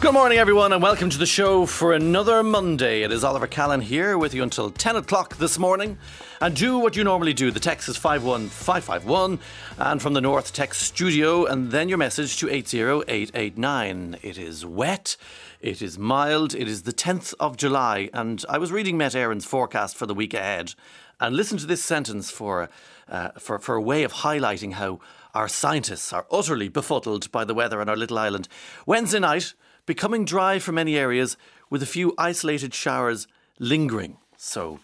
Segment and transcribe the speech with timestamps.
[0.00, 3.02] Good morning, everyone, and welcome to the show for another Monday.
[3.02, 5.98] It is Oliver Callan here with you until 10 o'clock this morning.
[6.40, 7.50] And do what you normally do.
[7.50, 9.38] The text is 51551,
[9.78, 14.16] and from the North Text Studio, and then your message to 80889.
[14.22, 15.16] It is wet,
[15.60, 19.44] it is mild, it is the 10th of July, and I was reading Met Éireann's
[19.44, 20.74] forecast for the week ahead,
[21.20, 22.70] and listen to this sentence for,
[23.08, 25.00] uh, for, for a way of highlighting how
[25.34, 28.48] our scientists are utterly befuddled by the weather on our little island.
[28.86, 29.52] Wednesday night,
[29.84, 31.36] becoming dry for many areas
[31.68, 33.26] with a few isolated showers
[33.58, 34.16] lingering.
[34.38, 34.80] So,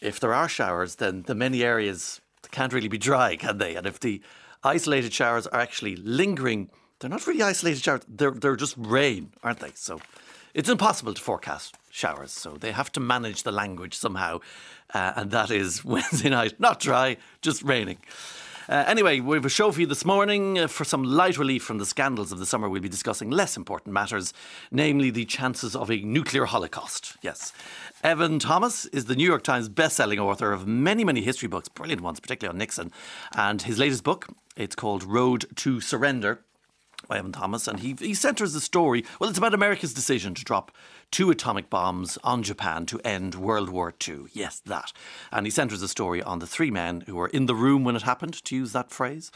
[0.00, 3.76] if there are showers, then the many areas can't really be dry, can they?
[3.76, 4.20] And if the
[4.64, 9.60] isolated showers are actually lingering, they're not really isolated showers, they're, they're just rain, aren't
[9.60, 9.72] they?
[9.74, 10.00] So,
[10.54, 12.32] it's impossible to forecast showers.
[12.32, 14.40] So, they have to manage the language somehow.
[14.92, 17.98] Uh, and that is Wednesday night, not dry, just raining.
[18.68, 20.58] Uh, anyway, we have a show for you this morning.
[20.58, 23.56] Uh, for some light relief from the scandals of the summer, we'll be discussing less
[23.56, 24.34] important matters,
[24.70, 27.16] namely the chances of a nuclear holocaust.
[27.22, 27.54] Yes.
[28.04, 32.02] Evan Thomas is the New York Times best-selling author of many, many history books, brilliant
[32.02, 32.92] ones, particularly on Nixon.
[33.34, 36.44] And his latest book, it's called Road to Surrender
[37.06, 39.04] by Evan Thomas, and he, he centres the story.
[39.18, 40.72] Well, it's about America's decision to drop
[41.10, 44.24] two atomic bombs on Japan to end World War II.
[44.32, 44.92] Yes, that.
[45.32, 47.96] And he centres the story on the three men who were in the room when
[47.96, 49.30] it happened, to use that phrase.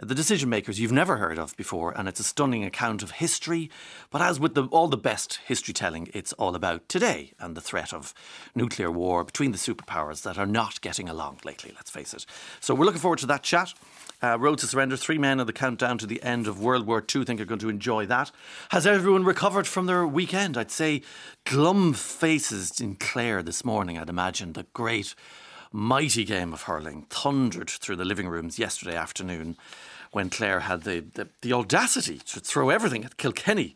[0.00, 3.70] The decision makers you've never heard of before, and it's a stunning account of history.
[4.10, 7.60] But as with the, all the best history telling, it's all about today and the
[7.60, 8.14] threat of
[8.54, 12.26] nuclear war between the superpowers that are not getting along lately, let's face it.
[12.60, 13.74] So we're looking forward to that chat.
[14.22, 17.04] Uh, Road to Surrender, three men on the countdown to the end of World War
[17.14, 17.24] II.
[17.24, 18.30] think are going to enjoy that.
[18.68, 20.56] Has everyone recovered from their weekend?
[20.56, 21.02] I'd say
[21.44, 24.52] glum faces in Clare this morning, I'd imagine.
[24.52, 25.16] The great,
[25.72, 29.56] mighty game of hurling thundered through the living rooms yesterday afternoon
[30.12, 33.74] when Clare had the, the, the audacity to throw everything at Kilkenny.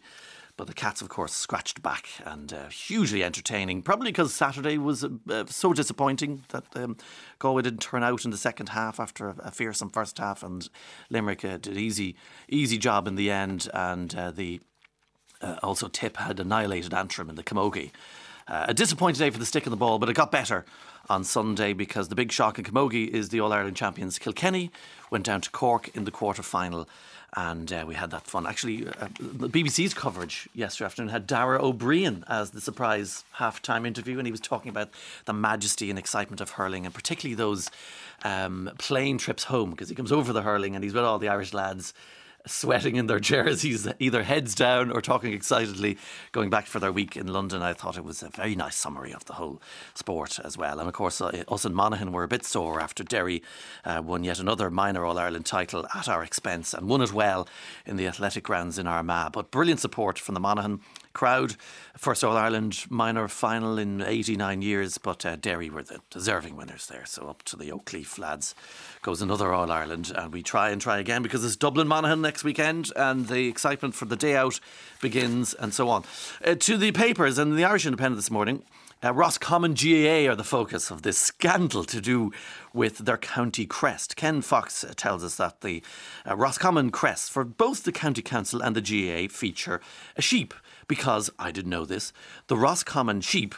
[0.56, 3.82] But the Cats, of course, scratched back and uh, hugely entertaining.
[3.82, 6.96] Probably because Saturday was uh, so disappointing that um,
[7.38, 10.68] Galway didn't turn out in the second half after a, a fearsome first half, and
[11.10, 12.16] Limerick uh, did easy
[12.48, 14.60] easy job in the end, and uh, the
[15.42, 17.90] uh, also Tip had annihilated Antrim in the Camogie.
[18.48, 20.64] Uh, a disappointing day for the stick and the ball, but it got better
[21.08, 24.70] on Sunday because the big shock in Camogie is the All Ireland champions Kilkenny
[25.10, 26.88] went down to Cork in the quarter final
[27.34, 28.46] and uh, we had that fun.
[28.46, 33.84] Actually, uh, the BBC's coverage yesterday afternoon had Dara Ó Briain as the surprise half-time
[33.84, 34.90] interview, and he was talking about
[35.24, 37.70] the majesty and excitement of hurling, and particularly those
[38.24, 41.28] um, plane trips home because he comes over the hurling and he's with all the
[41.28, 41.92] Irish lads
[42.46, 45.98] sweating in their jerseys, either heads down or talking excitedly,
[46.32, 47.62] going back for their week in London.
[47.62, 49.60] I thought it was a very nice summary of the whole
[49.94, 50.78] sport as well.
[50.78, 53.42] And of course, uh, us and Monaghan were a bit sore after Derry
[53.84, 57.48] uh, won yet another minor All Ireland title at our expense and won it well
[57.84, 59.32] in the athletic grounds in Armagh.
[59.32, 60.80] But brilliant support from the Monaghan
[61.16, 61.56] crowd.
[61.96, 66.86] First All Ireland minor final in 89 years, but uh, Derry were the deserving winners
[66.88, 67.06] there.
[67.06, 68.54] So up to the Oakleaf lads
[69.00, 72.44] goes another All Ireland, and we try and try again because it's Dublin Monaghan next
[72.44, 74.60] weekend, and the excitement for the day out
[75.00, 76.04] begins, and so on.
[76.44, 78.62] Uh, to the papers and the Irish Independent this morning.
[79.04, 82.32] Uh, Roscommon GAA are the focus of this scandal to do
[82.72, 84.16] with their county crest.
[84.16, 85.82] Ken Fox uh, tells us that the
[86.26, 89.82] uh, Roscommon crest for both the county council and the GAA feature
[90.16, 90.54] a sheep
[90.88, 92.12] because I didn't know this.
[92.48, 93.54] The Roscommon sheep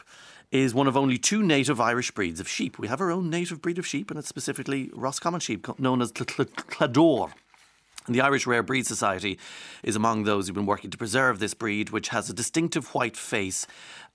[0.50, 2.78] is one of only two native Irish breeds of sheep.
[2.78, 6.12] We have our own native breed of sheep, and it's specifically Roscommon sheep, known as
[6.12, 7.32] Clador.
[8.06, 9.38] And the Irish Rare Breed Society
[9.82, 13.18] is among those who've been working to preserve this breed, which has a distinctive white
[13.18, 13.66] face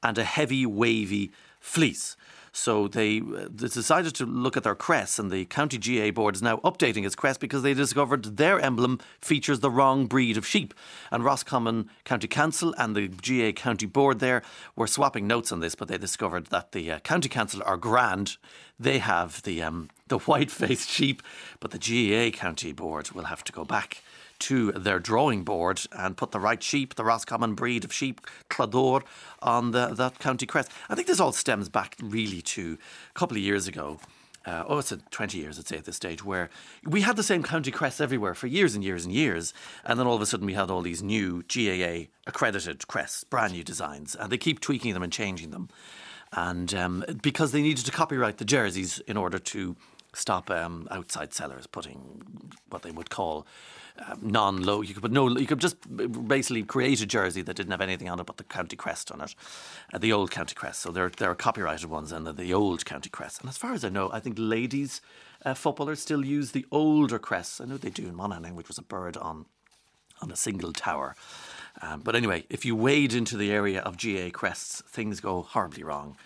[0.01, 1.31] and a heavy, wavy
[1.63, 2.17] fleece.
[2.55, 6.35] So they, uh, they decided to look at their crest, and the county GA board
[6.35, 10.45] is now updating its crest because they discovered their emblem features the wrong breed of
[10.45, 10.75] sheep.
[11.09, 14.43] And Roscommon County Council and the GA County Board there
[14.75, 18.37] were swapping notes on this, but they discovered that the uh, County Council are grand.
[18.79, 21.23] They have the um, the white faced sheep,
[21.59, 24.03] but the GA County Board will have to go back
[24.39, 29.03] to their drawing board and put the right sheep, the Roscommon breed of sheep, Clador,
[29.41, 30.71] on the, that county crest.
[30.89, 32.77] I think this all stems back really to
[33.09, 33.99] a couple of years ago.
[34.45, 36.49] Uh, oh, it's a 20 years, I'd say, at this stage, where
[36.85, 39.53] we had the same county crests everywhere for years and years and years.
[39.85, 43.53] And then all of a sudden we had all these new GAA accredited crests, brand
[43.53, 45.69] new designs, and they keep tweaking them and changing them.
[46.33, 49.77] And um, because they needed to copyright the jerseys in order to
[50.13, 53.47] stop um, outside sellers putting what they would call
[53.99, 54.81] uh, non-low.
[54.81, 55.29] You could put no.
[55.29, 55.75] You could just
[56.27, 59.21] basically create a jersey that didn't have anything on it but the county crest on
[59.21, 59.35] it,
[59.93, 60.81] uh, the old county crest.
[60.81, 63.41] So there there are copyrighted ones and the, the old county crest.
[63.41, 65.01] And as far as I know, I think ladies
[65.45, 67.61] uh, footballers still use the older crests.
[67.61, 69.45] I know they do in Monaghan, which was a bird on
[70.21, 71.15] on a single tower.
[71.81, 75.83] Um, but anyway, if you wade into the area of GA crests, things go horribly
[75.83, 76.17] wrong.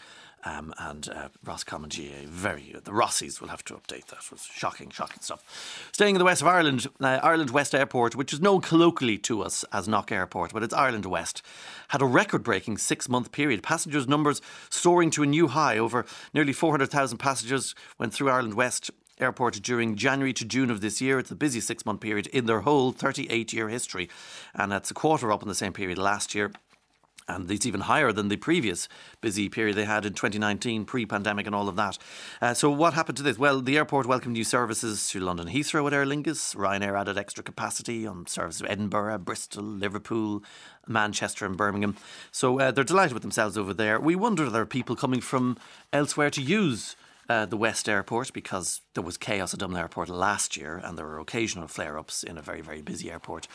[0.48, 4.20] Um, and uh, Roscommon GAA, very the Rossies will have to update that.
[4.26, 5.90] It was shocking, shocking stuff.
[5.92, 9.42] Staying in the west of Ireland, uh, Ireland West Airport, which is known colloquially to
[9.42, 11.42] us as Knock Airport, but it's Ireland West,
[11.90, 13.62] had a record-breaking six-month period.
[13.62, 15.78] Passengers' numbers soaring to a new high.
[15.78, 18.90] Over nearly 400,000 passengers went through Ireland West
[19.20, 21.20] Airport during January to June of this year.
[21.20, 24.08] It's the busiest six month period in their whole 38 year history,
[24.54, 26.52] and that's a quarter up in the same period last year
[27.28, 28.88] and it's even higher than the previous
[29.22, 31.98] busy period they had in 2019, pre pandemic, and all of that.
[32.42, 33.38] Uh, so, what happened to this?
[33.38, 36.56] Well, the airport welcomed new services to London Heathrow at Aer Lingus.
[36.56, 40.44] Ryanair added extra capacity on services to Edinburgh, Bristol, Liverpool,
[40.88, 41.98] Manchester, and Birmingham.
[42.32, 44.00] So, uh, they're delighted with themselves over there.
[44.00, 45.58] We wonder if there are people coming from
[45.92, 46.96] elsewhere to use
[47.30, 51.06] uh, the West Airport because there was chaos at Dublin Airport last year and there
[51.06, 53.48] were occasional flare ups in a very, very busy airport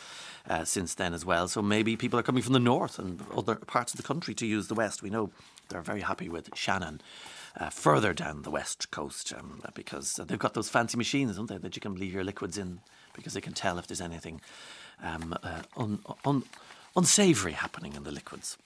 [0.49, 1.47] uh, since then as well.
[1.47, 4.45] So maybe people are coming from the north and other parts of the country to
[4.45, 5.01] use the West.
[5.01, 5.31] We know
[5.69, 7.01] they're very happy with Shannon.
[7.55, 11.59] Uh, further down the west coast um, because they've got those fancy machines, don't they,
[11.59, 12.79] that you can leave your liquids in
[13.13, 14.41] because they can tell if there's anything
[15.03, 16.41] um, uh, un, un,
[16.95, 18.57] unsavoury happening in the liquids.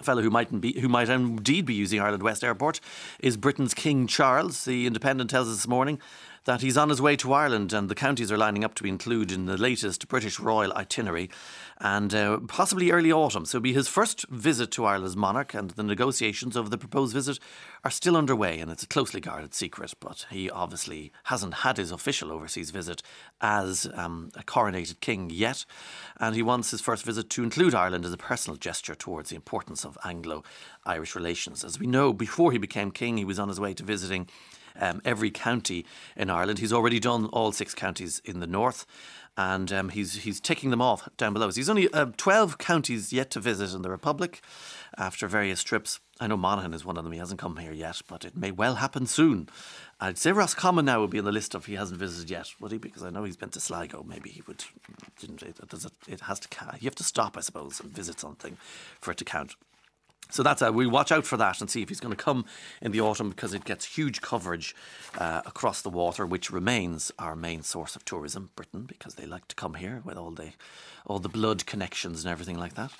[0.00, 2.80] A fellow who might be who might indeed be using Ireland West Airport
[3.20, 4.64] is Britain's King Charles.
[4.64, 6.00] The Independent tells us this morning
[6.44, 8.88] that he's on his way to Ireland and the counties are lining up to be
[8.88, 11.30] included in the latest British royal itinerary
[11.78, 13.44] and uh, possibly early autumn.
[13.44, 17.14] So it'll be his first visit to Ireland's monarch and the negotiations over the proposed
[17.14, 17.38] visit
[17.84, 19.94] are still underway and it's a closely guarded secret.
[20.00, 23.02] But he obviously hasn't had his official overseas visit
[23.40, 25.64] as um, a coronated king yet
[26.18, 29.36] and he wants his first visit to include Ireland as a personal gesture towards the
[29.36, 30.42] importance of Anglo
[30.84, 31.62] Irish relations.
[31.62, 34.28] As we know, before he became king, he was on his way to visiting
[34.80, 35.84] um, every county
[36.16, 36.58] in Ireland.
[36.58, 38.86] He's already done all six counties in the north.
[39.34, 41.50] And um, he's he's ticking them off down below.
[41.50, 44.42] He's only uh, 12 counties yet to visit in the Republic
[44.98, 46.00] after various trips.
[46.20, 47.14] I know Monaghan is one of them.
[47.14, 49.48] He hasn't come here yet, but it may well happen soon.
[50.00, 52.72] I'd say Roscommon now would be on the list of he hasn't visited yet, would
[52.72, 52.78] he?
[52.78, 54.04] Because I know he's been to Sligo.
[54.06, 54.64] Maybe he would.
[55.18, 55.56] Didn't it?
[55.60, 55.92] It?
[56.06, 56.48] It has to.
[56.78, 58.58] You have to stop, I suppose, and visit something
[59.00, 59.54] for it to count.
[60.32, 62.46] So that's a, we watch out for that and see if he's going to come
[62.80, 64.74] in the autumn because it gets huge coverage
[65.18, 69.46] uh, across the water, which remains our main source of tourism, Britain, because they like
[69.48, 70.52] to come here with all the
[71.06, 72.92] all the blood connections and everything like that.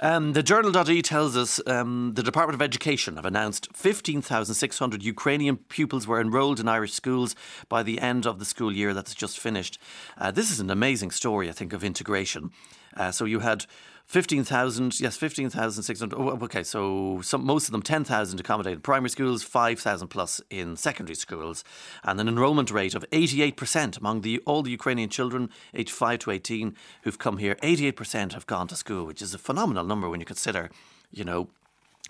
[0.00, 6.06] Um, the journal.ie tells us um, the Department of Education have announced 15,600 Ukrainian pupils
[6.06, 7.34] were enrolled in Irish schools
[7.68, 9.78] by the end of the school year that's just finished.
[10.16, 12.50] Uh, this is an amazing story, I think, of integration.
[12.96, 13.66] Uh, so you had
[14.10, 16.18] 15,000, yes, 15,600.
[16.18, 20.74] Oh, okay, so some, most of them 10,000 accommodated in primary schools, 5,000 plus in
[20.74, 21.62] secondary schools,
[22.02, 26.32] and an enrolment rate of 88% among the, all the Ukrainian children aged 5 to
[26.32, 27.56] 18 who've come here.
[27.56, 30.70] 88% have gone to school, which is a phenomenal number when you consider,
[31.10, 31.48] you know,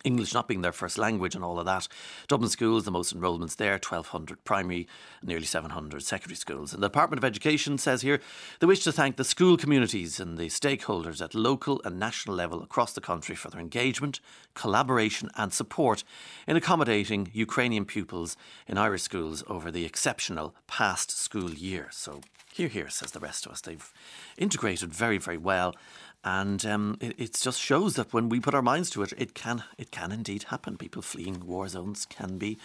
[0.05, 1.89] English not being their first language and all of that.
[2.29, 4.89] Dublin schools, the most enrolments there, 1,200 primary,
[5.23, 6.73] nearly 700 secondary schools.
[6.73, 8.21] And the Department of Education says here
[8.61, 12.63] they wish to thank the school communities and the stakeholders at local and national level
[12.63, 14.21] across the country for their engagement,
[14.55, 16.05] collaboration, and support
[16.47, 21.89] in accommodating Ukrainian pupils in Irish schools over the exceptional past school year.
[21.91, 22.21] So,
[22.61, 23.63] here, here, says the rest of us.
[23.63, 23.93] They've
[24.37, 25.75] integrated very, very well
[26.23, 29.35] and um, it, it, just shows that when we put our minds to it, it
[29.35, 30.77] can it can indeed happen.
[30.77, 32.59] People fleeing war zones can be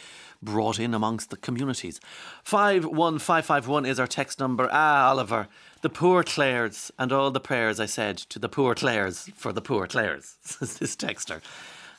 [0.44, 2.02] brought in amongst the communities.
[2.44, 4.68] Five one five five one is our text number.
[4.74, 5.48] Ah, Oliver,
[5.82, 9.62] the poor Clares and all the prayers I said to the poor Clares for the
[9.62, 10.36] poor Clares.
[10.60, 11.42] this texter,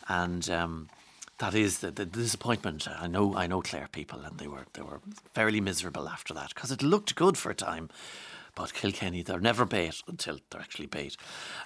[0.09, 0.91] and um,
[1.39, 2.89] that is the, the, disappointment.
[2.89, 5.01] I know I know Clare people, and they were they were
[5.35, 7.91] fairly miserable after that because it looked good for a time.
[8.55, 11.19] But Kilkenny, they're never bait until they're actually bait.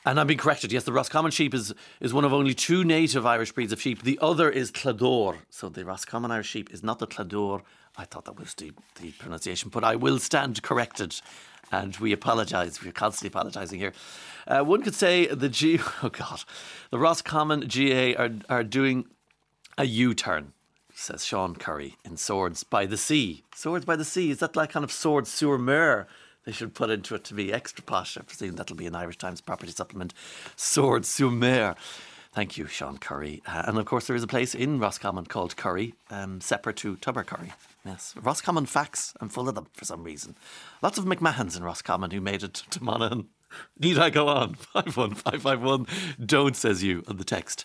[0.05, 0.73] And I'm being corrected.
[0.73, 4.03] Yes, the Roscommon sheep is, is one of only two native Irish breeds of sheep.
[4.03, 5.37] The other is Clador.
[5.51, 7.63] So the Roscommon Irish sheep is not the Clador.
[7.97, 11.15] I thought that was the, the pronunciation, but I will stand corrected.
[11.71, 12.83] And we apologise.
[12.83, 13.93] We're constantly apologising here.
[14.49, 15.79] Uh, one could say the G.
[16.03, 16.43] Oh God,
[16.91, 19.07] the Roscommon GA are are doing
[19.81, 20.53] a U turn
[20.93, 23.43] says Sean Curry in Swords by the Sea.
[23.55, 26.07] Swords by the Sea, is that like kind of Swords sur mer
[26.45, 28.19] they should put into it to be extra posh.
[28.19, 30.13] I presume that'll be an Irish Times property supplement.
[30.55, 31.77] Sword sur mer.
[32.35, 33.43] Thank you, Sean Curry.
[33.47, 36.97] Uh, and of course, there is a place in Roscommon called Curry, um, separate to
[36.97, 37.53] Tubbercurry.
[37.83, 39.15] Yes, Roscommon facts.
[39.19, 40.37] I'm full of them for some reason.
[40.83, 43.29] Lots of McMahons in Roscommon who made it to Monaghan.
[43.79, 44.55] Need I go on?
[44.75, 45.87] 51551.
[46.25, 47.65] Don't, says you on the text.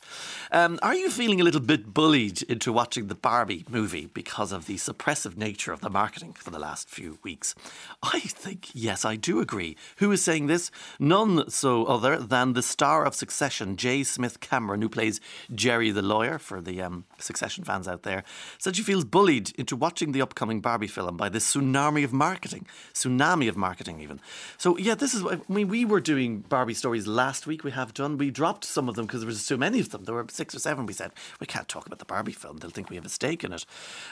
[0.51, 4.65] Um, are you feeling a little bit bullied into watching the Barbie movie because of
[4.65, 7.53] the suppressive nature of the marketing for the last few weeks?
[8.01, 9.75] I think, yes, I do agree.
[9.97, 10.71] Who is saying this?
[10.99, 14.03] None so other than the star of Succession, J.
[14.03, 15.19] Smith Cameron, who plays
[15.51, 18.23] Gerri the lawyer for the um, Succession fans out there,
[18.57, 22.65] said she feels bullied into watching the upcoming Barbie film by this tsunami of marketing.
[22.93, 24.21] Tsunami of marketing, even.
[24.57, 27.63] So, yeah, this is, I mean, we were doing Barbie stories last week.
[27.63, 28.17] We have done.
[28.17, 30.05] We dropped some of them because there was so many of them.
[30.05, 30.85] There were six or seven.
[30.85, 32.57] We said we can't talk about the Barbie film.
[32.57, 33.65] They'll think we have a stake in it.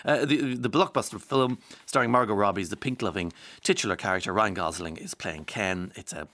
[0.03, 4.97] Uh, the the blockbuster film starring Margot Robbie's the pink loving titular character Ryan Gosling
[4.97, 5.93] is playing Ken.
[5.95, 6.27] It's a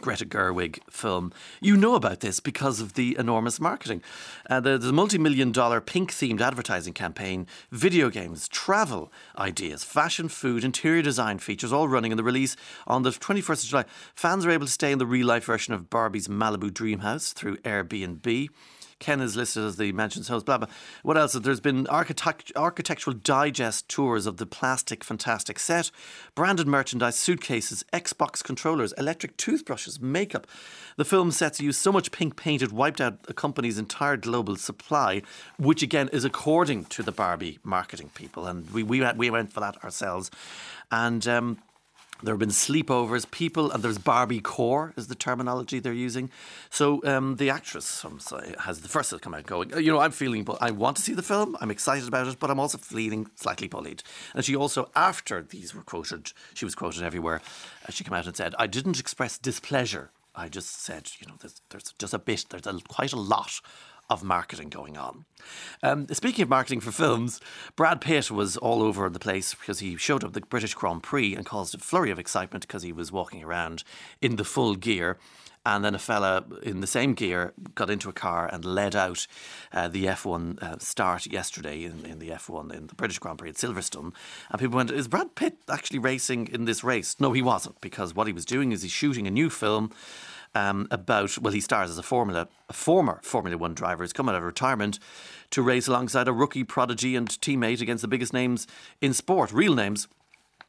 [0.00, 1.32] Greta Gerwig film.
[1.60, 4.02] You know about this because of the enormous marketing.
[4.48, 10.28] Uh, there's a multi million dollar pink themed advertising campaign, video games, travel ideas, fashion,
[10.28, 13.84] food, interior design features all running in the release on the 21st of July.
[14.14, 17.32] Fans are able to stay in the real life version of Barbie's Malibu Dream House
[17.32, 18.48] through Airbnb.
[18.98, 20.68] Ken is listed as the Mansions host, blah, blah.
[21.02, 21.34] What else?
[21.34, 25.90] There's been architect- architectural digest tours of the plastic fantastic set,
[26.34, 30.46] branded merchandise, suitcases, Xbox controllers, electric toothbrushes, makeup.
[30.96, 34.56] The film sets use so much pink paint it wiped out a company's entire global
[34.56, 35.22] supply,
[35.58, 38.46] which again is according to the Barbie marketing people.
[38.46, 40.30] And we, we, went, we went for that ourselves.
[40.90, 41.58] And um,
[42.22, 46.30] there have been sleepovers, people, and there's Barbie core is the terminology they're using.
[46.70, 48.04] So um, the actress
[48.60, 51.02] has the first to come out going, you know, I'm feeling, but I want to
[51.02, 51.56] see the film.
[51.60, 54.02] I'm excited about it, but I'm also feeling slightly bullied.
[54.34, 57.42] And she also, after these were quoted, she was quoted everywhere.
[57.86, 60.10] Uh, she came out and said, I didn't express displeasure.
[60.34, 63.60] I just said, you know, there's, there's just a bit, there's a, quite a lot
[64.08, 65.24] of marketing going on.
[65.82, 67.40] Um, speaking of marketing for films,
[67.74, 71.34] Brad Pitt was all over the place because he showed up the British Grand Prix
[71.34, 73.84] and caused a flurry of excitement because he was walking around
[74.20, 75.18] in the full gear.
[75.64, 79.26] And then a fella in the same gear got into a car and led out
[79.72, 83.48] uh, the F1 uh, start yesterday in, in, the F1 in the British Grand Prix
[83.48, 84.12] at Silverstone.
[84.48, 87.16] And people went, Is Brad Pitt actually racing in this race?
[87.18, 89.90] No, he wasn't, because what he was doing is he's shooting a new film
[90.56, 94.02] um, about, well, he stars as a Formula, a former Formula One driver.
[94.02, 94.98] He's come out of retirement
[95.50, 98.66] to race alongside a rookie prodigy and teammate against the biggest names
[99.00, 100.08] in sport, real names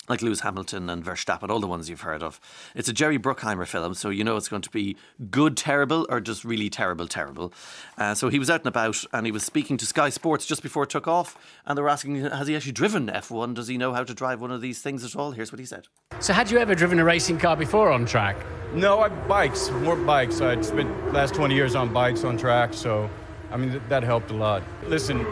[0.08, 2.40] like Lewis Hamilton and Verstappen, all the ones you've heard of.
[2.76, 4.96] It's a Jerry Bruckheimer film, so you know it's going to be
[5.30, 7.54] good, terrible, or just really terrible, terrible.
[7.98, 10.64] Uh, so he was out and about and he was speaking to Sky Sports just
[10.64, 13.54] before it took off, and they were asking, has he actually driven F1?
[13.54, 15.32] Does he know how to drive one of these things at all?
[15.32, 15.88] Here's what he said.
[16.20, 18.38] So, had you ever driven a racing car before on track?
[18.74, 20.42] No, I bikes, more bikes.
[20.42, 23.10] I spent the last 20 years on bikes on track, so
[23.52, 24.64] I mean, that helped a lot.
[24.88, 25.26] Listen,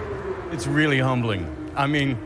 [0.52, 1.46] it's really humbling.
[1.76, 2.18] I mean,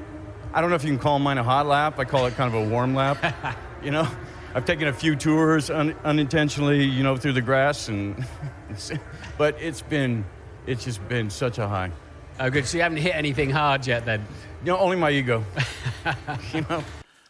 [0.51, 1.99] I don't know if you can call mine a hot lap.
[1.99, 3.23] I call it kind of a warm lap.
[3.83, 4.07] you know,
[4.55, 8.25] I've taken a few tours un- unintentionally, you know, through the grass, and
[9.37, 10.25] but it's been,
[10.65, 11.91] it's just been such a high.
[12.39, 12.65] Oh, good.
[12.65, 14.25] So you haven't hit anything hard yet, then?
[14.63, 15.43] You know, only my ego.
[16.53, 16.83] you know.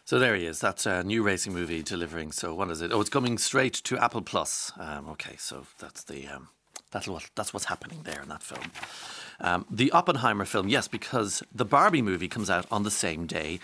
[0.04, 0.58] So there he is.
[0.58, 2.32] That's a new racing movie delivering.
[2.32, 2.90] So what is it?
[2.90, 4.72] Oh, it's coming straight to Apple Plus.
[4.78, 6.48] Um, okay, so that's the um,
[6.90, 8.72] that's what that's what's happening there in that film.
[9.40, 13.60] Um, the Oppenheimer film, yes, because the Barbie movie comes out on the same day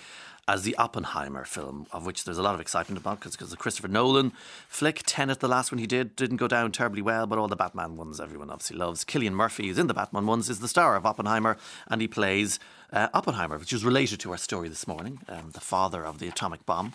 [0.49, 3.88] as the Oppenheimer film, of which there's a lot of excitement about because the Christopher
[3.88, 4.33] Nolan
[4.68, 7.56] flick, Tenet, the last one he did, didn't go down terribly well, but all the
[7.56, 9.04] Batman ones everyone obviously loves.
[9.04, 11.56] Cillian Murphy is in the Batman ones, is the star of Oppenheimer,
[11.88, 12.61] and he plays
[12.92, 16.28] uh, Oppenheimer, which is related to our story this morning, um, the father of the
[16.28, 16.92] atomic bomb.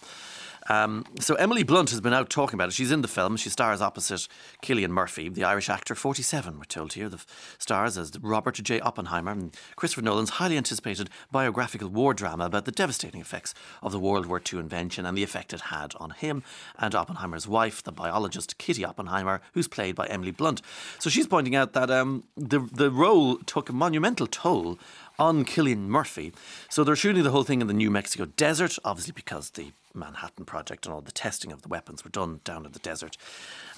[0.72, 2.74] Um, so Emily Blunt has been out talking about it.
[2.74, 3.36] She's in the film.
[3.36, 4.30] She stars opposite
[4.64, 7.10] Cillian Murphy, the Irish actor, 47, we're told here.
[7.10, 8.80] The f- stars as Robert J.
[8.80, 14.00] Oppenheimer and Christopher Nolan's highly anticipated biographical war drama about the devastating effects of the
[14.00, 16.42] World War II invention and the effect it had on him
[16.80, 20.62] and Oppenheimer's wife, the biologist Kitty Oppenheimer, who's played by Emily Blunt.
[21.00, 24.80] So she's pointing out that um, the the role took a monumental toll
[25.20, 26.34] on Cillian Murphy.
[26.70, 30.46] So they're shooting the whole thing in the New Mexico desert, obviously because the Manhattan
[30.46, 33.18] Project and all the testing of the weapons were done down in the desert.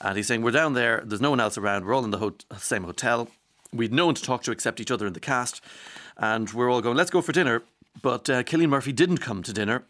[0.02, 2.20] And he's saying, We're down there, there's no one else around, we're all in the
[2.20, 3.30] ho- same hotel.
[3.74, 5.62] We'd no one to talk to except each other in the cast.
[6.18, 7.64] And we're all going, Let's go for dinner.
[8.02, 9.84] But uh, Cillian Murphy didn't come to dinner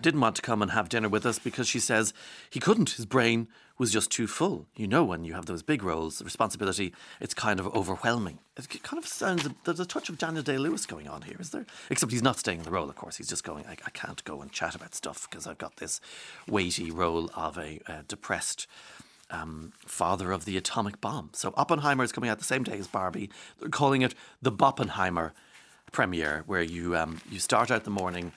[0.00, 2.12] didn't want to come and have dinner with us because she says
[2.48, 2.90] he couldn't.
[2.90, 4.66] His brain was just too full.
[4.76, 8.38] You know, when you have those big roles, responsibility, it's kind of overwhelming.
[8.56, 11.50] It kind of sounds, there's a touch of Daniel Day Lewis going on here, is
[11.50, 11.64] there?
[11.88, 13.16] Except he's not staying in the role, of course.
[13.16, 16.00] He's just going, I, I can't go and chat about stuff because I've got this
[16.46, 18.66] weighty role of a uh, depressed
[19.30, 21.30] um, father of the atomic bomb.
[21.32, 23.30] So Oppenheimer is coming out the same day as Barbie.
[23.58, 25.32] They're calling it the Barbenheimer
[25.92, 28.32] premiere, where you um, you start out the morning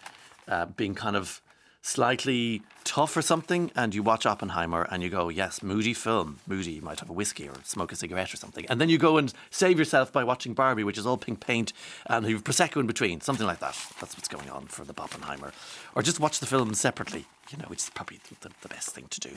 [0.47, 1.41] uh, being kind of
[1.83, 6.71] slightly tough or something, and you watch Oppenheimer and you go, yes, moody film, moody.
[6.71, 9.17] You might have a whiskey or smoke a cigarette or something, and then you go
[9.17, 11.73] and save yourself by watching Barbie, which is all pink paint
[12.07, 13.77] and you've prosecco in between, something like that.
[13.99, 15.51] That's what's going on for the Oppenheimer,
[15.93, 17.25] or just watch the film separately.
[17.51, 19.29] You know, which is probably the, the best thing to do.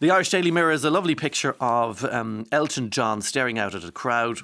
[0.00, 3.84] The Irish Daily Mirror is a lovely picture of um, Elton John staring out at
[3.84, 4.40] a crowd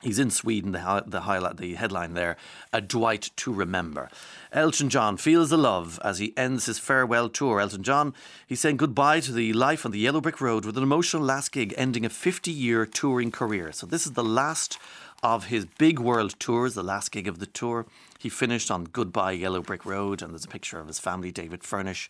[0.00, 2.36] He's in Sweden, the, the, highlight, the headline there,
[2.72, 4.08] A Dwight to Remember.
[4.52, 7.60] Elton John feels the love as he ends his farewell tour.
[7.60, 8.14] Elton John,
[8.46, 11.50] he's saying goodbye to the life on the Yellow Brick Road with an emotional last
[11.50, 13.72] gig ending a 50 year touring career.
[13.72, 14.78] So, this is the last
[15.22, 17.86] of his big world tours, the last gig of the tour.
[18.18, 21.64] He finished on Goodbye Yellow Brick Road, and there's a picture of his family, David
[21.64, 22.08] Furnish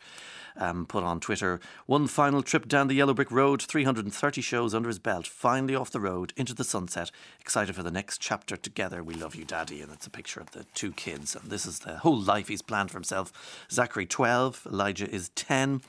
[0.59, 1.61] um, put on Twitter.
[1.87, 5.91] One final trip down the Yellow Brick Road, 330 shows under his belt, finally off
[5.91, 7.11] the road, into the sunset.
[7.41, 9.03] Excited for the next chapter together.
[9.03, 9.81] We love you, Daddy.
[9.81, 11.35] And it's a picture of the two kids.
[11.35, 13.67] And this is the whole life he's planned for himself.
[13.71, 14.67] Zachary, 12.
[14.71, 15.81] Elijah is 10.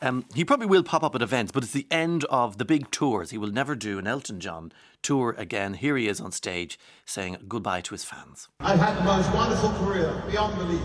[0.00, 2.90] Um, he probably will pop up at events, but it's the end of the big
[2.90, 3.30] tours.
[3.30, 5.74] He will never do an Elton John tour again.
[5.74, 8.48] Here he is on stage saying goodbye to his fans.
[8.60, 10.80] I've had the most wonderful career, beyond belief.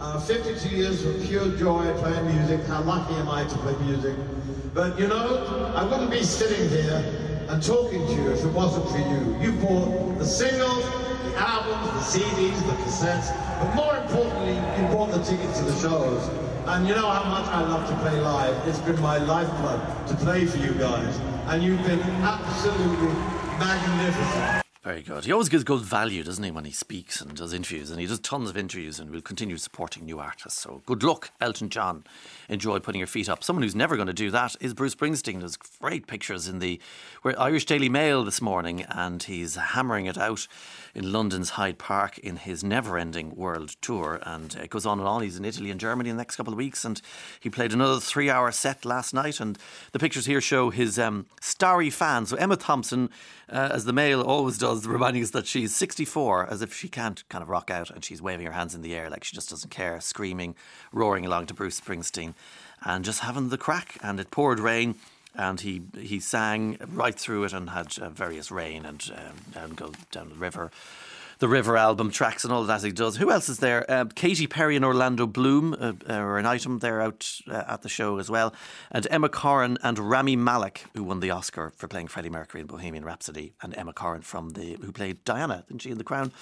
[0.00, 2.64] Uh, 52 years of pure joy playing music.
[2.66, 4.14] How lucky am I to play music?
[4.72, 7.02] But you know, I wouldn't be sitting here
[7.48, 9.36] and talking to you if it wasn't for you.
[9.42, 10.84] You bought the singles,
[11.24, 15.76] the albums, the CDs, the cassettes, but more importantly, you bought the tickets to the
[15.80, 16.28] shows.
[16.66, 18.68] And you know how much I love to play live.
[18.68, 21.18] It's been my lifeblood to play for you guys.
[21.48, 23.08] And you've been absolutely
[23.58, 24.67] magnificent.
[24.88, 25.26] Very good.
[25.26, 27.90] He always gives good value, doesn't he, when he speaks and does interviews?
[27.90, 30.62] And he does tons of interviews and will continue supporting new artists.
[30.62, 32.04] So good luck, Elton John.
[32.48, 33.44] Enjoy putting your feet up.
[33.44, 35.40] Someone who's never going to do that is Bruce Springsteen.
[35.40, 36.80] There's great pictures in the
[37.22, 40.48] Irish Daily Mail this morning, and he's hammering it out
[40.94, 44.20] in London's Hyde Park in his never ending world tour.
[44.22, 45.20] And it goes on and on.
[45.22, 46.98] He's in Italy and Germany in the next couple of weeks, and
[47.40, 49.38] he played another three hour set last night.
[49.38, 49.58] And
[49.92, 52.30] the pictures here show his um, starry fans.
[52.30, 53.10] So Emma Thompson,
[53.50, 57.26] uh, as the Mail always does, reminding us that she's 64, as if she can't
[57.28, 59.50] kind of rock out and she's waving her hands in the air like she just
[59.50, 60.54] doesn't care, screaming,
[60.92, 62.34] roaring along to Bruce Springsteen
[62.84, 63.98] and just having the crack.
[64.02, 64.96] And it poured rain.
[65.34, 69.76] And he he sang right through it and had uh, various rain and um, and
[69.76, 70.72] go down the river
[71.38, 73.16] the River album tracks and all that he does.
[73.16, 73.88] Who else is there?
[73.90, 77.88] Uh, Katy Perry and Orlando Bloom uh, are an item there out uh, at the
[77.88, 78.52] show as well.
[78.90, 82.66] And Emma Corrin and Rami Malek, who won the Oscar for playing Freddie Mercury in
[82.66, 86.32] Bohemian Rhapsody, and Emma Corrin from the who played Diana, didn't she, in The Crown?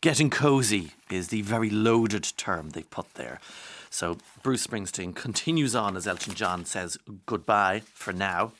[0.00, 3.40] Getting cozy is the very loaded term they've put there.
[3.88, 8.52] So Bruce Springsteen continues on as Elton John says goodbye for now.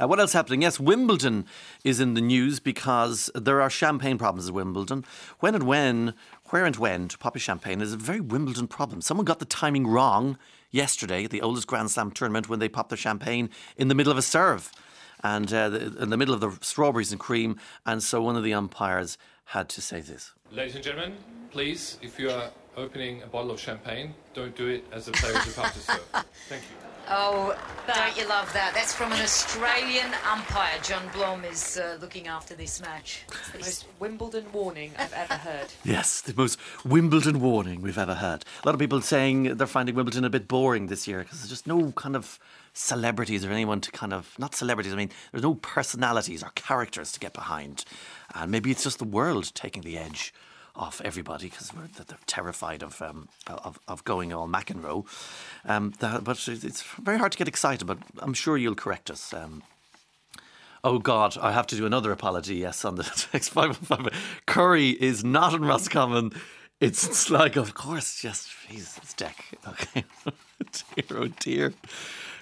[0.00, 0.62] Uh, what else happening?
[0.62, 1.46] Yes, Wimbledon
[1.84, 5.04] is in the news because there are champagne problems at Wimbledon.
[5.40, 6.14] When and when,
[6.46, 9.00] where and when to pop a champagne is a very Wimbledon problem.
[9.00, 10.38] Someone got the timing wrong
[10.70, 14.10] yesterday, at the oldest Grand Slam tournament, when they popped their champagne in the middle
[14.10, 14.72] of a serve
[15.22, 17.58] and uh, in the middle of the strawberries and cream.
[17.86, 20.32] And so one of the umpires had to say this.
[20.50, 21.16] Ladies and gentlemen,
[21.50, 25.36] please, if you are opening a bottle of champagne, don't do it as the player
[25.38, 26.06] is about to serve.
[26.48, 26.91] Thank you.
[27.08, 28.72] Oh, don't you love that?
[28.74, 30.78] That's from an Australian umpire.
[30.82, 33.24] John Blom is uh, looking after this match.
[33.28, 35.66] It's the most Wimbledon warning I've ever heard.
[35.84, 38.44] yes, the most Wimbledon warning we've ever heard.
[38.62, 41.50] A lot of people saying they're finding Wimbledon a bit boring this year because there's
[41.50, 42.38] just no kind of
[42.72, 44.92] celebrities or anyone to kind of not celebrities.
[44.92, 47.84] I mean, there's no personalities or characters to get behind,
[48.34, 50.32] and maybe it's just the world taking the edge
[50.74, 55.04] off everybody because they're terrified of, um, of of going all McEnroe.
[55.64, 57.86] Um, that, but it's very hard to get excited.
[57.86, 59.32] But I'm sure you'll correct us.
[59.32, 59.62] Um,
[60.84, 62.56] Oh God, I have to do another apology.
[62.56, 64.08] Yes, on the text five five.
[64.46, 66.32] Curry is not in Roscommon.
[66.80, 69.44] It's like, of course, yes, Jesus, it's Deck.
[69.68, 70.04] Okay,
[70.96, 71.74] dear, oh dear,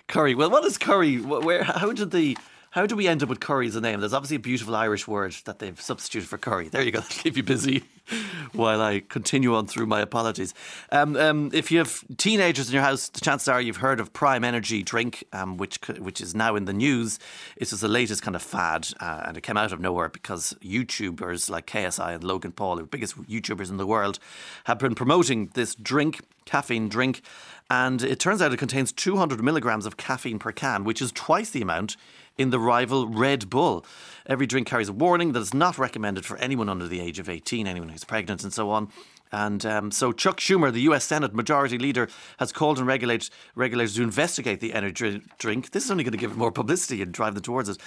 [0.08, 0.34] Curry.
[0.34, 1.18] Well, what is Curry?
[1.18, 1.64] Where?
[1.64, 2.38] How did the
[2.70, 3.98] how do we end up with curry as a name?
[3.98, 6.68] There's obviously a beautiful Irish word that they've substituted for curry.
[6.68, 7.00] There you go.
[7.00, 7.82] That'll keep you busy
[8.52, 10.54] while I continue on through my apologies.
[10.92, 14.12] Um, um, if you have teenagers in your house, the chances are you've heard of
[14.12, 17.18] Prime Energy drink, um, which which is now in the news.
[17.58, 20.54] This is the latest kind of fad, uh, and it came out of nowhere because
[20.62, 24.20] YouTubers like KSI and Logan Paul, the biggest YouTubers in the world,
[24.64, 27.22] have been promoting this drink, caffeine drink,
[27.68, 31.50] and it turns out it contains 200 milligrams of caffeine per can, which is twice
[31.50, 31.96] the amount
[32.36, 33.84] in the rival Red Bull.
[34.26, 37.28] Every drink carries a warning that is not recommended for anyone under the age of
[37.28, 38.88] 18, anyone who's pregnant, and so on.
[39.32, 41.04] And um, so Chuck Schumer, the U.S.
[41.04, 45.70] Senate Majority Leader, has called on regulators to investigate the energy drink.
[45.70, 47.78] This is only going to give it more publicity and drive them towards it,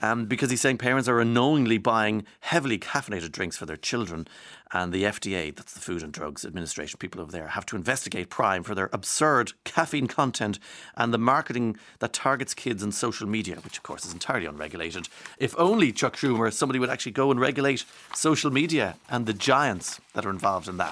[0.00, 4.26] um, because he's saying parents are unknowingly buying heavily caffeinated drinks for their children.
[4.72, 8.30] And the FDA, that's the Food and Drugs Administration, people over there, have to investigate
[8.30, 10.58] Prime for their absurd caffeine content
[10.96, 15.08] and the marketing that targets kids on social media, which of course is entirely unregulated.
[15.38, 20.00] If only Chuck Schumer, somebody would actually go and regulate social media and the giants
[20.14, 20.85] that are involved in that.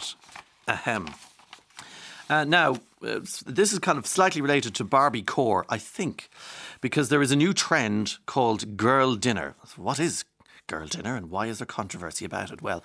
[0.67, 1.09] Ahem.
[2.31, 6.31] Uh, now, uh, this is kind of slightly related to Barbie Core, I think,
[6.81, 9.55] because there is a new trend called girl dinner.
[9.77, 10.25] What is
[10.67, 12.63] girl dinner and why is there controversy about it?
[12.63, 12.83] Well,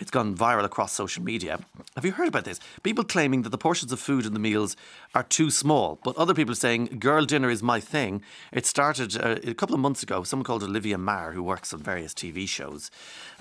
[0.00, 1.60] it's gone viral across social media.
[1.94, 2.58] Have you heard about this?
[2.82, 4.76] People claiming that the portions of food in the meals
[5.14, 8.22] are too small, but other people saying girl dinner is my thing.
[8.52, 10.24] It started uh, a couple of months ago.
[10.24, 12.90] Someone called Olivia Maher, who works on various TV shows,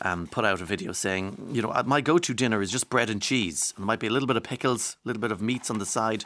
[0.03, 2.89] um, put out a video saying, you know, uh, my go to dinner is just
[2.89, 3.73] bread and cheese.
[3.75, 5.85] There might be a little bit of pickles, a little bit of meats on the
[5.85, 6.25] side,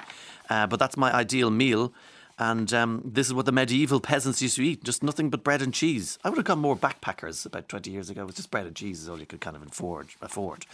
[0.49, 1.93] uh, but that's my ideal meal.
[2.39, 5.61] And um, this is what the medieval peasants used to eat just nothing but bread
[5.61, 6.17] and cheese.
[6.23, 8.23] I would have gone more backpackers about 20 years ago.
[8.23, 10.09] It was just bread and cheese is all you could kind of afford.
[10.21, 10.65] afford.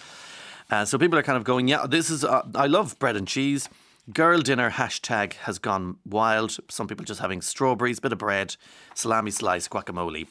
[0.71, 3.27] Uh, so people are kind of going, yeah, this is, uh, I love bread and
[3.27, 3.67] cheese.
[4.13, 6.57] Girl dinner hashtag has gone wild.
[6.69, 8.55] Some people just having strawberries, bit of bread,
[8.95, 10.27] salami slice, guacamole.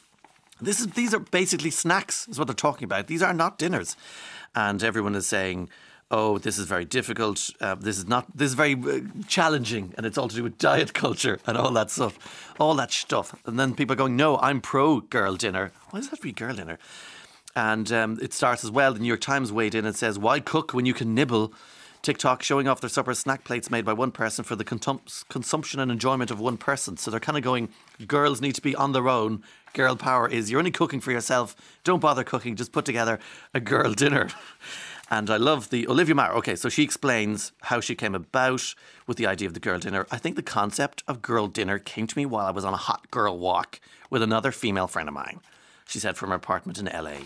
[0.61, 3.07] This is these are basically snacks, is what they're talking about.
[3.07, 3.95] These are not dinners,
[4.53, 5.69] and everyone is saying,
[6.11, 7.49] "Oh, this is very difficult.
[7.61, 8.25] Uh, this is not.
[8.35, 11.71] This is very uh, challenging, and it's all to do with diet culture and all
[11.71, 15.71] that stuff, all that stuff." And then people are going, "No, I'm pro girl dinner.
[15.89, 16.77] Why does that be girl dinner?"
[17.55, 18.93] And um, it starts as well.
[18.93, 21.53] The New York Times weighed in and says, "Why cook when you can nibble?"
[22.01, 25.91] TikTok showing off their supper snack plates made by one person for the consumption and
[25.91, 26.95] enjoyment of one person.
[26.95, 27.69] So they're kind of going,
[28.07, 29.43] girls need to be on their own.
[29.73, 31.55] Girl power is you're only cooking for yourself.
[31.83, 32.55] Don't bother cooking.
[32.55, 33.19] Just put together
[33.53, 34.29] a girl dinner.
[35.11, 36.33] And I love the Olivia Maher.
[36.35, 38.75] Okay, so she explains how she came about
[39.07, 40.05] with the idea of the girl dinner.
[40.11, 42.77] I think the concept of girl dinner came to me while I was on a
[42.77, 43.79] hot girl walk
[44.11, 45.39] with another female friend of mine.
[45.87, 47.25] She said from her apartment in LA.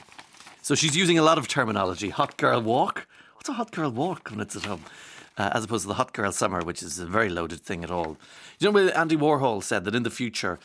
[0.62, 2.10] So she's using a lot of terminology.
[2.10, 3.06] Hot girl walk.
[3.36, 4.86] What's a hot girl walk when it's at home?
[5.38, 7.92] Uh, as opposed to the hot girl summer, which is a very loaded thing at
[7.92, 8.18] all.
[8.60, 10.60] You know, Andy Warhol said that in the future,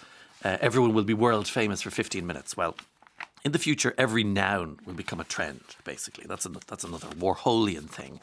[0.45, 2.57] uh, everyone will be world famous for 15 minutes.
[2.57, 2.77] Well,
[3.45, 6.25] in the future, every noun will become a trend, basically.
[6.27, 8.21] That's, a, that's another Warholian thing.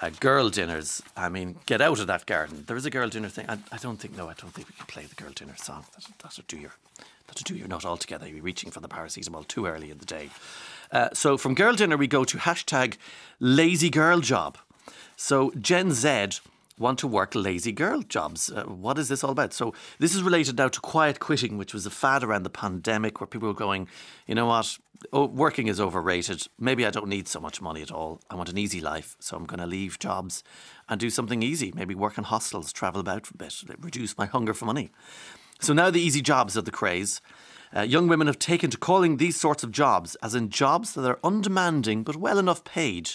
[0.00, 2.64] Uh, girl dinners, I mean, get out of that garden.
[2.66, 3.46] There is a girl dinner thing.
[3.48, 5.84] I, I don't think, no, I don't think we can play the girl dinner song.
[6.22, 6.72] That'll do your,
[7.26, 8.26] that'll do your not altogether.
[8.26, 10.30] You'll be reaching for the paracetamol too early in the day.
[10.92, 12.96] Uh, so from girl dinner, we go to hashtag
[13.40, 14.58] lazy girl job.
[15.16, 16.40] So Gen Z
[16.78, 18.50] want to work lazy girl jobs.
[18.50, 19.52] Uh, what is this all about?
[19.52, 23.20] So this is related now to quiet quitting, which was a fad around the pandemic,
[23.20, 23.88] where people were going,
[24.26, 24.78] you know what,
[25.12, 26.46] oh, working is overrated.
[26.58, 28.20] Maybe I don't need so much money at all.
[28.30, 30.42] I want an easy life, so I'm going to leave jobs
[30.88, 31.72] and do something easy.
[31.74, 34.90] Maybe work in hostels, travel about a bit, reduce my hunger for money.
[35.60, 37.20] So now the easy jobs are the craze.
[37.74, 41.08] Uh, young women have taken to calling these sorts of jobs, as in jobs that
[41.08, 43.10] are undemanding but well enough paid,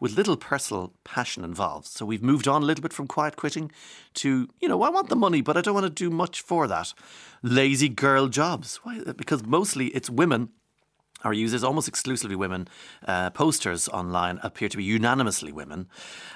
[0.00, 1.86] with little personal passion involved.
[1.86, 3.70] So we've moved on a little bit from quiet quitting
[4.14, 6.66] to, you know, I want the money, but I don't want to do much for
[6.66, 6.94] that.
[7.42, 8.80] Lazy girl jobs.
[8.82, 9.00] Why?
[9.16, 10.50] Because mostly it's women
[11.26, 12.68] our users, almost exclusively women,
[13.04, 15.88] uh, posters online appear to be unanimously women,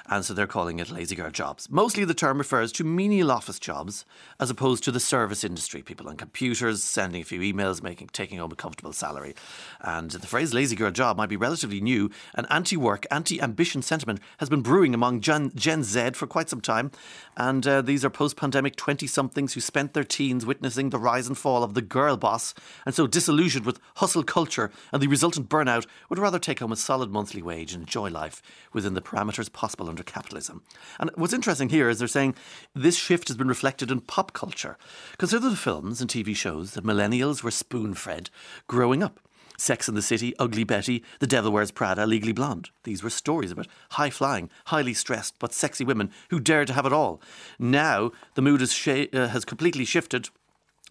[0.07, 1.69] and so they're calling it lazy girl jobs.
[1.71, 4.05] Mostly the term refers to menial office jobs
[4.37, 8.39] as opposed to the service industry, people on computers, sending a few emails, making taking
[8.39, 9.33] home a comfortable salary.
[9.79, 12.11] And the phrase lazy girl job might be relatively new.
[12.35, 16.49] An anti work, anti ambition sentiment has been brewing among Gen, Gen Z for quite
[16.49, 16.91] some time,
[17.37, 21.27] and uh, these are post pandemic 20 somethings who spent their teens witnessing the rise
[21.27, 22.53] and fall of the girl boss,
[22.85, 26.75] and so disillusioned with hustle culture and the resultant burnout would rather take home a
[26.75, 28.41] solid monthly wage and enjoy life
[28.73, 30.63] within the parameters possible under capitalism.
[30.99, 32.35] And what's interesting here is they're saying
[32.73, 34.77] this shift has been reflected in pop culture.
[35.17, 38.29] Consider the films and TV shows that millennials were spoon fed
[38.67, 39.19] growing up.
[39.61, 42.71] Sex and the City, Ugly Betty, The Devil Wears Prada, Legally Blonde.
[42.83, 46.87] These were stories about high flying, highly stressed, but sexy women who dared to have
[46.87, 47.21] it all.
[47.59, 50.29] Now, the mood has, sh- uh, has completely shifted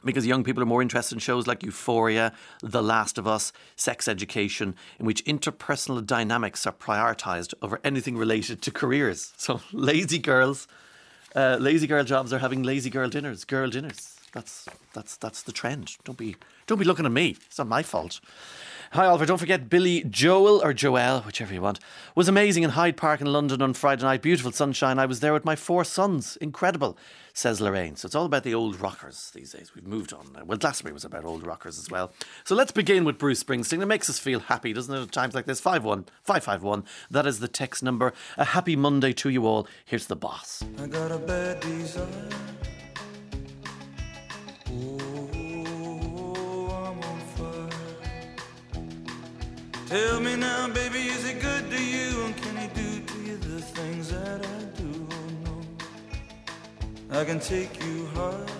[0.04, 2.32] because young people are more interested in shows like Euphoria,
[2.62, 8.62] The Last of Us, Sex Education, in which interpersonal dynamics are prioritised over anything related
[8.62, 9.32] to careers.
[9.36, 10.68] So lazy girls,
[11.34, 14.19] uh, lazy girl jobs are having lazy girl dinners, girl dinners.
[14.32, 15.96] That's that's that's the trend.
[16.04, 17.36] Don't be don't be looking at me.
[17.46, 18.20] It's not my fault.
[18.92, 21.78] Hi Oliver, don't forget Billy Joel or Joel, whichever you want,
[22.16, 24.20] was amazing in Hyde Park in London on Friday night.
[24.20, 24.98] Beautiful sunshine.
[24.98, 26.36] I was there with my four sons.
[26.40, 26.98] Incredible,
[27.32, 27.94] says Lorraine.
[27.94, 29.76] So it's all about the old rockers these days.
[29.76, 30.32] We've moved on.
[30.32, 30.44] now.
[30.44, 32.12] Well, Glastonbury was about old rockers as well.
[32.42, 33.80] So let's begin with Bruce Springsteen.
[33.80, 35.02] It makes us feel happy, doesn't it?
[35.02, 35.60] At times like this.
[35.60, 36.84] 51551.
[37.12, 38.12] That is the text number.
[38.36, 39.68] A happy Monday to you all.
[39.84, 40.64] Here's the boss.
[49.90, 52.22] Tell me now, baby, is it good to you?
[52.24, 55.08] And can he do to you the things that I do?
[55.10, 57.18] Oh, no.
[57.18, 58.59] I can take you high.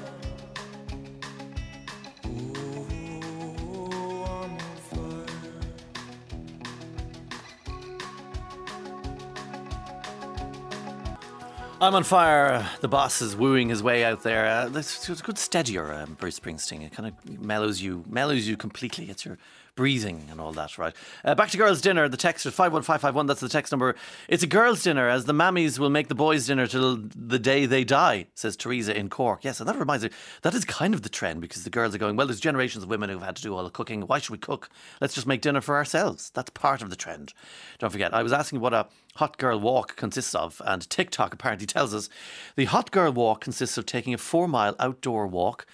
[11.82, 12.68] I'm on fire.
[12.82, 14.44] The boss is wooing his way out there.
[14.44, 16.84] Uh, it's a good steadier, um, Bruce Springsteen.
[16.84, 19.08] It kind of mellows you, mellows you completely.
[19.08, 19.38] It's your
[19.80, 20.94] breathing and all that, right?
[21.24, 22.06] Uh, back to girls' dinner.
[22.06, 23.24] The text is five one five five one.
[23.24, 23.96] That's the text number.
[24.28, 27.64] It's a girls' dinner, as the mammies will make the boys' dinner till the day
[27.64, 28.26] they die.
[28.34, 29.42] Says Teresa in Cork.
[29.42, 30.10] Yes, and that reminds me.
[30.42, 32.14] That is kind of the trend because the girls are going.
[32.14, 34.02] Well, there's generations of women who've had to do all the cooking.
[34.02, 34.68] Why should we cook?
[35.00, 36.30] Let's just make dinner for ourselves.
[36.34, 37.32] That's part of the trend.
[37.78, 38.12] Don't forget.
[38.12, 42.10] I was asking what a hot girl walk consists of, and TikTok apparently tells us
[42.54, 45.64] the hot girl walk consists of taking a four mile outdoor walk.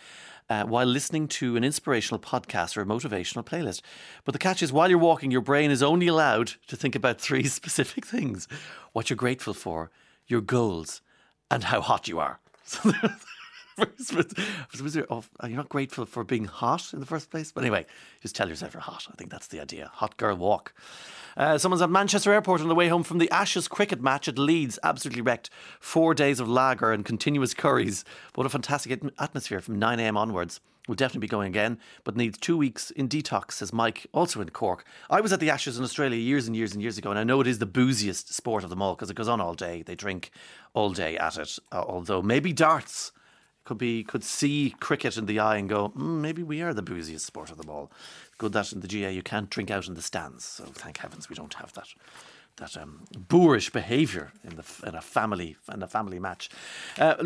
[0.48, 3.80] Uh, while listening to an inspirational podcast or a motivational playlist.
[4.24, 7.20] But the catch is, while you're walking, your brain is only allowed to think about
[7.20, 8.46] three specific things
[8.92, 9.90] what you're grateful for,
[10.28, 11.02] your goals,
[11.50, 12.38] and how hot you are.
[12.68, 12.92] So
[15.10, 17.52] oh, you're not grateful for being hot in the first place?
[17.52, 17.86] But anyway,
[18.22, 19.06] just tell yourself you're hot.
[19.10, 19.90] I think that's the idea.
[19.94, 20.72] Hot girl walk.
[21.36, 24.38] Uh, someone's at Manchester Airport on the way home from the Ashes cricket match at
[24.38, 24.78] Leeds.
[24.82, 25.50] Absolutely wrecked.
[25.80, 28.04] Four days of lager and continuous curries.
[28.34, 30.60] What a fantastic atmosphere from 9am onwards.
[30.88, 34.50] Will definitely be going again, but needs two weeks in detox, says Mike, also in
[34.50, 34.84] Cork.
[35.10, 37.24] I was at the Ashes in Australia years and years and years ago, and I
[37.24, 39.82] know it is the booziest sport of them all because it goes on all day.
[39.82, 40.30] They drink
[40.74, 43.10] all day at it, uh, although maybe darts
[43.66, 46.82] could be could see cricket in the eye and go, mm, maybe we are the
[46.82, 47.90] booziest sport of them all.
[48.38, 51.28] Good that in the GA you can't drink out in the stands, so thank heavens
[51.28, 51.88] we don't have that.
[52.56, 56.48] That um, boorish behaviour in the in a family in a family match.
[56.98, 57.16] Uh,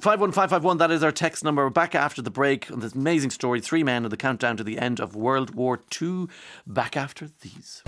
[0.00, 0.76] five one five five one.
[0.76, 1.64] That is our text number.
[1.64, 3.62] We're back after the break on this amazing story.
[3.62, 6.28] Three men on the countdown to the end of World War Two.
[6.66, 7.82] Back after these.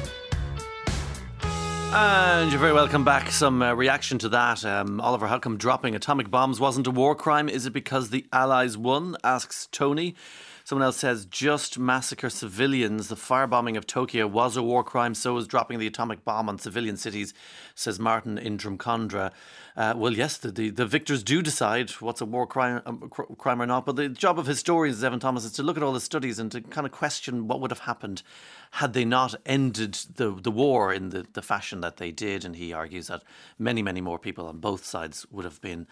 [1.90, 3.31] And you're very welcome back.
[3.31, 4.62] Some uh, reaction to that.
[4.62, 7.48] Um, Oliver, how come dropping atomic bombs wasn't a war crime?
[7.48, 9.16] Is it because the Allies won?
[9.24, 10.14] Asks Tony.
[10.68, 13.09] Someone else says, just massacre civilians.
[13.09, 16.59] The firebombing of Tokyo was a war crime, so was dropping the atomic bomb on
[16.59, 17.33] civilian cities,
[17.74, 19.33] says Martin in Drumcondra.
[19.78, 23.22] Uh, well, yes, the, the, the victors do decide what's a war crime, um, cr-
[23.38, 25.94] crime or not, but the job of historians, Evan Thomas, is to look at all
[25.94, 28.22] the studies and to kind of question what would have happened
[28.72, 32.44] had they not ended the, the war in the, the fashion that they did.
[32.44, 33.22] And he argues that
[33.59, 35.87] many, many more people on both sides would have been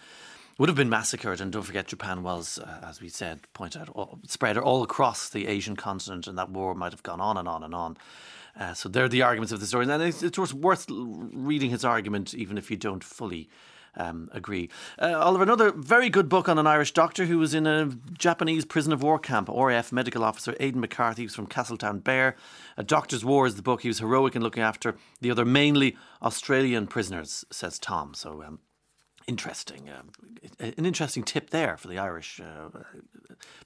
[0.58, 1.40] would have been massacred.
[1.40, 5.28] And don't forget, Japan was, uh, as we said, pointed out, all, spread all across
[5.28, 7.96] the Asian continent, and that war might have gone on and on and on.
[8.58, 12.32] Uh, so they're the arguments of the story, and it's, it's worth reading his argument,
[12.34, 13.48] even if you don't fully.
[13.98, 14.68] Um, agree.
[15.00, 17.86] Uh, Oliver, another very good book on an Irish doctor who was in a
[18.18, 19.48] Japanese prison of war camp.
[19.48, 22.34] RAF medical officer Aidan McCarthy was from Castletownbere.
[22.76, 23.80] A Doctor's War is the book.
[23.80, 28.12] He was heroic in looking after the other mainly Australian prisoners, says Tom.
[28.12, 28.58] So um,
[29.26, 29.90] interesting.
[29.90, 30.10] Um,
[30.58, 32.68] an interesting tip there for the Irish uh,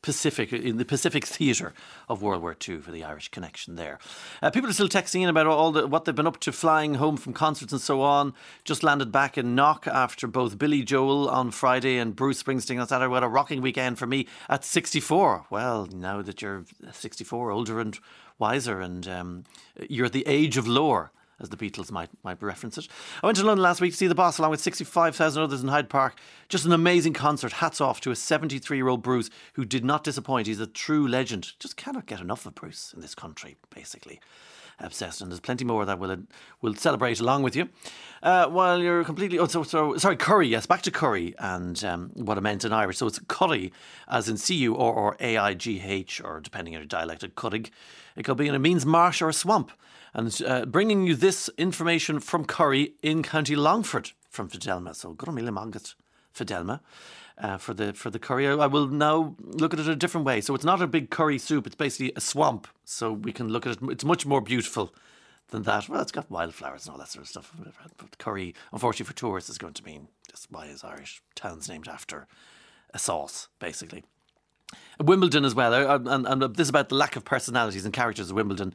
[0.03, 1.75] Pacific in the Pacific theatre
[2.09, 3.99] of World War II for the Irish connection there.
[4.43, 6.95] Uh, people are still texting in about all the, what they've been up to, flying
[6.95, 8.35] home from concerts and so on.
[8.65, 12.89] Just landed back in Knock after both Billy Joel on Friday and Bruce Springsteen on
[12.89, 13.11] Saturday.
[13.11, 15.47] What a rocking weekend for me at 64.
[15.51, 17.99] Well, now that you're 64, older and
[18.39, 19.45] wiser, and um,
[19.89, 22.89] you're at the age of lore as the Beatles might might reference it.
[23.23, 25.69] I went to London last week to see the boss along with 65,000 others in
[25.69, 26.19] Hyde Park.
[26.49, 27.53] Just an amazing concert.
[27.55, 30.47] Hats off to a 73 year old Bruce who did not disappoint.
[30.47, 31.59] He's a true legend.
[31.59, 34.21] Just cannot get enough of Bruce in this country, basically.
[34.83, 36.17] Obsessed, and there's plenty more that we'll
[36.63, 37.69] we'll celebrate along with you.
[38.23, 40.49] Uh, while you're completely oh, so, so sorry, curry.
[40.49, 42.97] Yes, back to curry and um, what I meant in Irish.
[42.97, 43.75] So it's curry,
[44.09, 47.29] as in C U or A I G H, or depending on your dialect, a
[47.29, 47.69] curig.
[48.17, 49.71] It could be, and it means marsh or a swamp
[50.15, 54.95] and uh, bringing you this information from Curry in County Longford from Fidelma.
[54.95, 55.95] So Mila Mangat,
[56.35, 56.81] Fidelma.
[57.39, 60.43] Uh, for the for the curry, I will now look at it a different way.
[60.43, 62.69] So it's not a big curry soup; it's basically a swamp.
[62.85, 63.79] So we can look at it.
[63.91, 64.93] It's much more beautiful
[65.49, 65.89] than that.
[65.89, 67.55] Well, it's got wildflowers and all that sort of stuff.
[67.97, 71.89] But curry, unfortunately for tourists, is going to mean just why is Irish towns named
[71.89, 72.27] after
[72.93, 74.05] a sauce, basically.
[75.01, 78.31] Wimbledon as well, uh, and, and, this is about the lack of personalities and characters
[78.31, 78.75] at Wimbledon.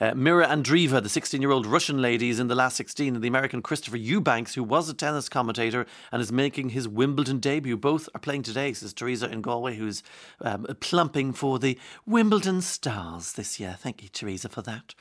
[0.00, 3.24] Uh, Mira Andreeva, the 16 year old Russian lady, is in the last 16, and
[3.24, 7.76] the American Christopher Eubanks, who was a tennis commentator and is making his Wimbledon debut.
[7.76, 10.02] Both are playing today, says Teresa in Galway, who's
[10.40, 13.76] um, plumping for the Wimbledon Stars this year.
[13.78, 14.94] Thank you, Teresa, for that.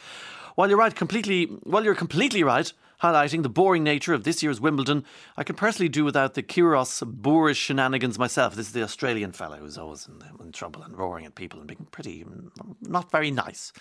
[0.56, 2.74] While you're right, completely, while you're completely right,
[3.04, 5.04] highlighting the boring nature of this year's Wimbledon.
[5.36, 8.56] I can personally do without the Kyrgios boorish shenanigans myself.
[8.56, 11.68] This is the Australian fellow who's always in, in trouble and roaring at people and
[11.68, 12.50] being pretty mm,
[12.82, 13.74] not very nice.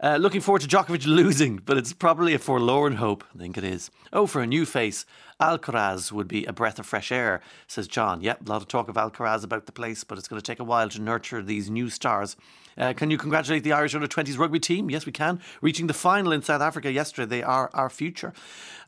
[0.00, 3.24] Uh, looking forward to Djokovic losing, but it's probably a forlorn hope.
[3.34, 3.90] I think it is.
[4.12, 5.04] Oh, for a new face,
[5.40, 8.20] Alcaraz would be a breath of fresh air, says John.
[8.20, 10.60] Yep, a lot of talk of Alcaraz about the place, but it's going to take
[10.60, 12.36] a while to nurture these new stars.
[12.76, 14.90] Uh, can you congratulate the Irish under 20s rugby team?
[14.90, 15.40] Yes, we can.
[15.60, 17.26] Reaching the final in South Africa yesterday.
[17.26, 18.32] They are our future.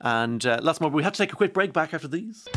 [0.01, 0.90] And uh, lots more.
[0.90, 2.49] We have to take a quick break back after these.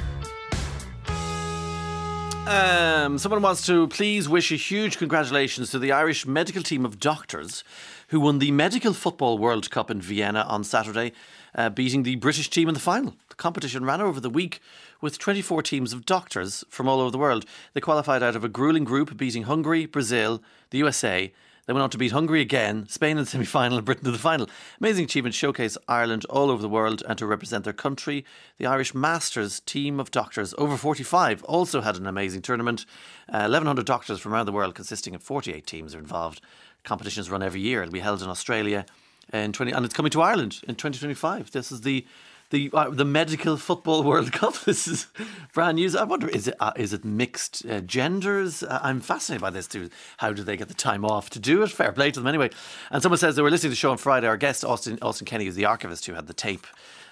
[2.48, 6.98] Um, someone wants to please wish a huge congratulations to the Irish medical team of
[6.98, 7.62] doctors
[8.08, 11.12] who won the Medical Football World Cup in Vienna on Saturday,
[11.56, 13.16] uh, beating the British team in the final.
[13.28, 14.62] The competition ran over the week
[15.02, 17.46] with 24 teams of doctors from all over the world.
[17.74, 21.32] They qualified out of a grueling group, beating Hungary, Brazil, the USA.
[21.68, 24.14] They went on to beat Hungary again, Spain in the semi final, and Britain in
[24.14, 24.50] the final.
[24.80, 28.24] Amazing achievement showcase Ireland all over the world and to represent their country.
[28.58, 32.86] The Irish Masters team of doctors, over 45, also had an amazing tournament.
[33.28, 36.40] Uh, 1,100 doctors from around the world, consisting of 48 teams, are involved.
[36.86, 37.82] Competitions run every year.
[37.82, 38.86] It'll be held in Australia
[39.34, 41.52] in 20, and it's coming to Ireland in 2025.
[41.52, 42.06] This is the
[42.50, 44.56] the uh, the medical football World Cup.
[44.66, 45.08] This is
[45.54, 45.90] brand new.
[45.98, 48.64] I wonder is it uh, is it mixed uh, genders?
[48.64, 49.90] Uh, I'm fascinated by this too.
[50.18, 51.72] How do they get the time off to do it?
[51.72, 52.50] Fair play to them anyway.
[52.92, 54.28] And someone says they were listening to the show on Friday.
[54.28, 56.68] Our guest Austin Austin Kenny is the archivist who had the tape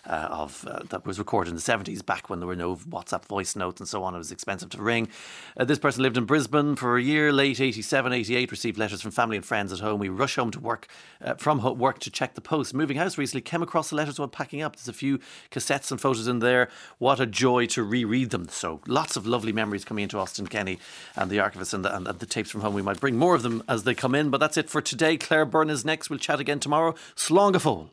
[0.08, 3.26] uh, of uh, that was recorded in the 70s, back when there were no WhatsApp
[3.26, 4.16] voice notes and so on.
[4.16, 5.08] It was expensive to ring.
[5.58, 9.12] Uh, this person lived in Brisbane for a year, late 87, 88, received letters from
[9.12, 10.00] family and friends at home.
[10.00, 10.88] We rush home to work
[11.24, 12.74] uh, from work to check the post.
[12.74, 14.76] Moving house recently, came across the letters while packing up.
[14.76, 15.20] There's a few
[15.52, 16.70] cassettes and photos in there.
[16.98, 18.48] What a joy to reread them.
[18.50, 20.80] So lots of lovely memories coming into Austin Kenny
[21.16, 22.74] and the archivist and the, and the tapes from home.
[22.74, 25.18] We might bring more of them as they come in, but that's it for today.
[25.18, 26.10] Claire Byrne is next.
[26.10, 26.94] We'll chat again tomorrow.
[27.16, 27.90] Fóill.